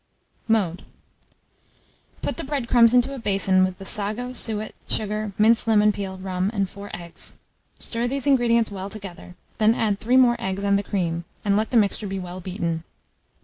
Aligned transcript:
Mode. 0.47 0.83
Put 2.23 2.37
the 2.37 2.43
bread 2.43 2.67
crumbs 2.67 2.95
into 2.95 3.13
a 3.13 3.19
basin 3.19 3.63
with 3.63 3.77
the 3.77 3.85
sago, 3.85 4.33
suet, 4.33 4.73
sugar, 4.89 5.31
minced 5.37 5.67
lemon 5.67 5.91
peel, 5.91 6.17
rum, 6.17 6.49
and 6.55 6.67
4 6.67 6.89
eggs; 6.91 7.35
stir 7.77 8.07
these 8.07 8.25
ingredients 8.25 8.71
well 8.71 8.89
together, 8.89 9.35
then 9.59 9.75
add 9.75 9.99
3 9.99 10.17
more 10.17 10.37
eggs 10.39 10.63
and 10.63 10.79
the 10.79 10.81
cream, 10.81 11.25
and 11.45 11.55
let 11.55 11.69
the 11.69 11.77
mixture 11.77 12.07
be 12.07 12.17
well 12.17 12.39
beaten. 12.39 12.83